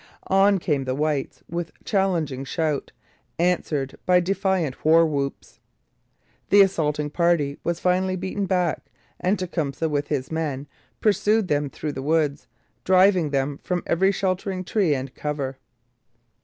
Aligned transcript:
On 0.33 0.57
came 0.57 0.85
the 0.85 0.95
whites 0.95 1.43
with 1.47 1.71
challenging 1.83 2.43
shout, 2.43 2.91
answered 3.37 3.95
by 4.07 4.19
defiant 4.19 4.83
war 4.83 5.05
whoops. 5.05 5.59
The 6.49 6.61
assaulting 6.61 7.11
party 7.11 7.59
was 7.63 7.79
finally 7.79 8.15
beaten 8.15 8.47
back; 8.47 8.89
and 9.19 9.37
Tecumseh, 9.37 9.89
with 9.89 10.07
his 10.07 10.31
men, 10.31 10.65
pursued 11.01 11.49
them 11.49 11.69
through 11.69 11.91
the 11.91 12.01
woods, 12.01 12.47
driving 12.83 13.29
them 13.29 13.59
from 13.59 13.83
every 13.85 14.11
sheltering 14.11 14.63
tree 14.63 14.95
and 14.95 15.13
cover. 15.13 15.57